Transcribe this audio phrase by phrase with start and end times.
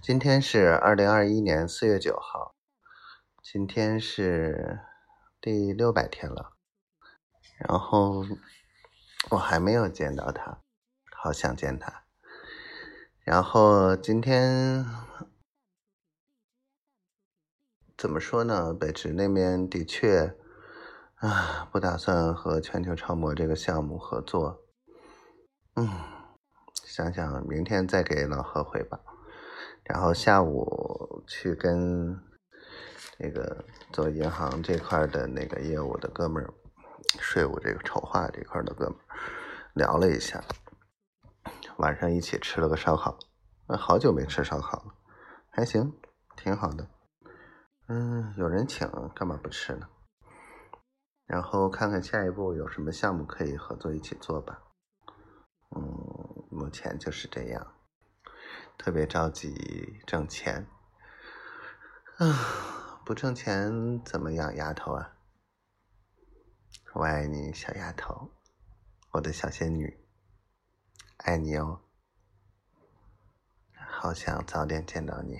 [0.00, 2.54] 今天是二零二一年四月九号，
[3.42, 4.80] 今天是
[5.40, 6.52] 第六百天了，
[7.58, 8.24] 然后
[9.30, 10.62] 我还没有见到他，
[11.16, 12.04] 好想见他。
[13.24, 14.84] 然后今天
[17.96, 18.72] 怎么说呢？
[18.72, 20.34] 北池那边的确
[21.16, 24.64] 啊，不打算和全球超模这个项目合作。
[25.76, 25.88] 嗯，
[26.84, 28.98] 想想明天再给老何回吧。
[29.92, 32.16] 然后下午去跟
[33.18, 36.54] 那个做银行这块的那个业务的哥们儿，
[37.18, 39.00] 税务这个筹划这块的哥们儿
[39.74, 40.44] 聊了一下，
[41.78, 43.18] 晚上一起吃了个烧烤，
[43.66, 44.94] 好久没吃烧烤了，
[45.50, 45.92] 还行，
[46.36, 46.86] 挺好的。
[47.88, 49.88] 嗯，有人请，干嘛不吃呢？
[51.26, 54.62] 然后看看下一步有什么项目可以合作一起做吧。
[55.74, 55.82] 嗯，
[56.48, 57.74] 目前就是这样。
[58.80, 60.66] 特别着急挣钱，
[62.16, 65.18] 啊，不挣钱怎么养丫头啊？
[66.94, 68.30] 我爱你，小丫头，
[69.10, 70.02] 我的小仙女，
[71.18, 71.82] 爱你哦，
[73.74, 75.38] 好想早点见到你。